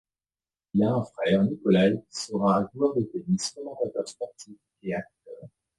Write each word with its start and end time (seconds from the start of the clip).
Il 0.73 0.83
a 0.83 0.93
un 0.95 1.03
frère, 1.03 1.43
Nikolaï, 1.43 1.91
qui 2.09 2.21
sera 2.21 2.67
joueur 2.73 2.95
de 2.95 3.03
tennis, 3.03 3.51
commentateur 3.51 4.07
sportif 4.07 4.57
et 4.81 4.95
acteur. 4.95 5.37